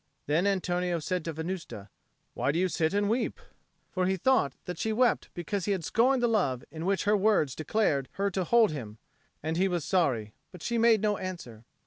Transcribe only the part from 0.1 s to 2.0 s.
Then Antonio said to Venusta,